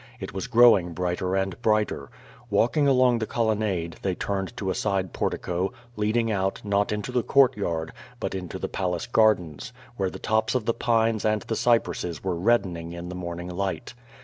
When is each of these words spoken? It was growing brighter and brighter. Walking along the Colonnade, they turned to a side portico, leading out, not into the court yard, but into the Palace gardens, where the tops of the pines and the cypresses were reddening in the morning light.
It 0.19 0.33
was 0.33 0.47
growing 0.47 0.93
brighter 0.93 1.35
and 1.35 1.61
brighter. 1.61 2.09
Walking 2.49 2.87
along 2.87 3.19
the 3.19 3.27
Colonnade, 3.27 3.97
they 4.01 4.15
turned 4.15 4.57
to 4.57 4.71
a 4.71 4.73
side 4.73 5.13
portico, 5.13 5.71
leading 5.95 6.31
out, 6.31 6.59
not 6.63 6.91
into 6.91 7.11
the 7.11 7.21
court 7.21 7.55
yard, 7.55 7.93
but 8.19 8.33
into 8.33 8.57
the 8.57 8.67
Palace 8.67 9.05
gardens, 9.05 9.71
where 9.97 10.09
the 10.09 10.17
tops 10.17 10.55
of 10.55 10.65
the 10.65 10.73
pines 10.73 11.23
and 11.23 11.43
the 11.43 11.55
cypresses 11.55 12.23
were 12.23 12.33
reddening 12.35 12.93
in 12.93 13.09
the 13.09 13.13
morning 13.15 13.49
light. 13.49 13.93